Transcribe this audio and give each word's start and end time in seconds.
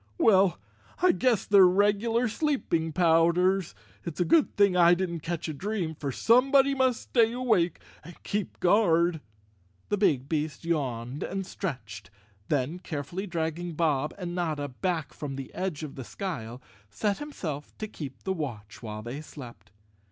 "Well, 0.17 0.57
I 1.03 1.11
guess 1.11 1.45
they're 1.45 1.67
regular 1.67 2.23
sleep¬ 2.25 2.73
ing 2.73 2.91
powders. 2.91 3.75
It's 4.03 4.19
a 4.19 4.25
good 4.25 4.55
thing 4.57 4.75
I 4.75 4.95
didn't 4.95 5.19
catch 5.19 5.47
a 5.47 5.53
dream, 5.53 5.93
for 5.93 6.11
somebody 6.11 6.73
must 6.73 7.01
stay 7.01 7.31
awake 7.33 7.79
and 8.03 8.15
keep 8.23 8.59
guard." 8.59 9.21
The 9.89 9.97
152 9.97 10.07
Chapter 10.07 10.07
Eleven 10.07 10.07
big 10.07 10.29
beast 10.29 10.65
yawned 10.65 11.21
and 11.21 11.45
stretched, 11.45 12.09
then 12.47 12.79
carefully 12.79 13.27
dragging 13.27 13.73
Bob 13.73 14.15
and 14.17 14.33
Notta 14.33 14.69
back 14.69 15.13
from 15.13 15.35
the 15.35 15.53
edge 15.53 15.83
of 15.83 15.93
the 15.93 16.03
skyle, 16.03 16.63
set 16.89 17.19
himself 17.19 17.77
to 17.77 17.87
keep 17.87 18.23
the 18.23 18.33
watch 18.33 18.81
while 18.81 19.03
they 19.03 19.21
slept. 19.21 19.69